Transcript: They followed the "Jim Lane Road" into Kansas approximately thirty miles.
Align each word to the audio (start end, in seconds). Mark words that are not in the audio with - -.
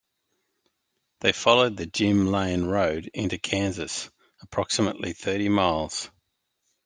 They 1.19 1.31
followed 1.31 1.77
the 1.77 1.85
"Jim 1.85 2.25
Lane 2.25 2.65
Road" 2.65 3.11
into 3.13 3.37
Kansas 3.37 4.09
approximately 4.41 5.13
thirty 5.13 5.47
miles. 5.47 6.09